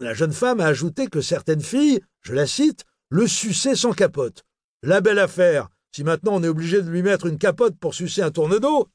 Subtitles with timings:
[0.00, 4.44] La jeune femme a ajouté que certaines filles, je la cite, le suçaient sans capote.
[4.84, 5.68] La belle affaire.
[5.92, 8.86] Si maintenant on est obligé de lui mettre une capote pour sucer un tourne d'eau.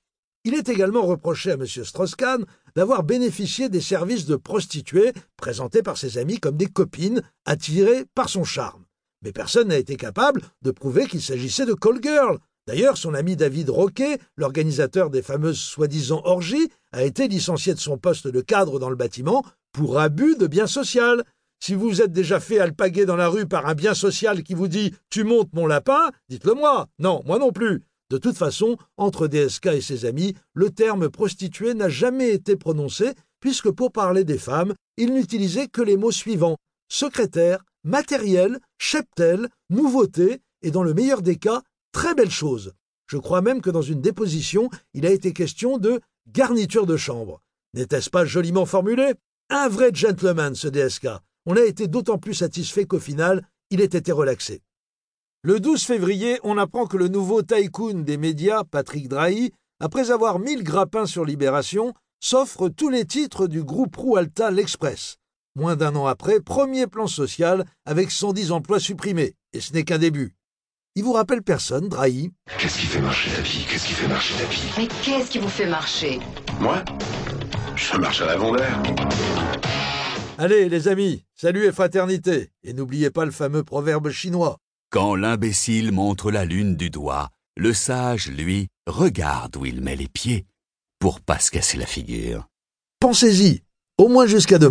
[0.45, 1.65] Il est également reproché à M.
[1.65, 2.45] Strauss-Kahn
[2.77, 8.29] d'avoir bénéficié des services de prostituées présentées par ses amis comme des copines attirées par
[8.29, 8.85] son charme.
[9.23, 12.39] Mais personne n'a été capable de prouver qu'il s'agissait de call girl.
[12.65, 17.97] D'ailleurs, son ami David Roquet, l'organisateur des fameuses soi-disant orgies, a été licencié de son
[17.97, 21.25] poste de cadre dans le bâtiment pour abus de bien social.
[21.59, 24.69] Si vous êtes déjà fait alpaguer dans la rue par un bien social qui vous
[24.69, 26.87] dit Tu montes mon lapin, dites-le moi.
[26.99, 27.83] Non, moi non plus.
[28.09, 33.13] De toute façon, entre DSK et ses amis, le terme prostituée n'a jamais été prononcé,
[33.39, 36.57] puisque pour parler des femmes, il n'utilisait que les mots suivants
[36.89, 42.73] secrétaire, matériel, cheptel, nouveauté, et dans le meilleur des cas, très belle chose.
[43.07, 47.41] Je crois même que dans une déposition, il a été question de garniture de chambre.
[47.73, 49.13] N'était-ce pas joliment formulé?
[49.55, 51.09] Un vrai gentleman, ce DSK.
[51.45, 54.63] On a été d'autant plus satisfait qu'au final, il ait été relaxé.
[55.43, 60.39] Le 12 février, on apprend que le nouveau tycoon des médias, Patrick Drahi, après avoir
[60.39, 65.17] mis le grappin sur Libération, s'offre tous les titres du groupe Roualta L'Express.
[65.55, 69.35] Moins d'un an après, premier plan social avec 110 emplois supprimés.
[69.53, 70.33] Et ce n'est qu'un début.
[70.95, 73.67] Il vous rappelle personne, Drahi Qu'est-ce qui fait marcher la vie?
[73.69, 74.63] Qu'est-ce qui fait marcher la vie?
[74.79, 76.19] Mais qu'est-ce qui vous fait marcher?
[76.59, 76.83] Moi?
[77.75, 78.81] Je marche à l'avant l'air.
[80.37, 82.49] Allez, les amis, salut et fraternité.
[82.63, 84.57] Et n'oubliez pas le fameux proverbe chinois.
[84.91, 90.07] Quand l'imbécile montre la lune du doigt, le sage, lui, regarde où il met les
[90.07, 90.45] pieds
[90.99, 92.47] pour pas se casser la figure.
[92.99, 93.63] Pensez-y,
[93.97, 94.61] au moins jusqu'à demain.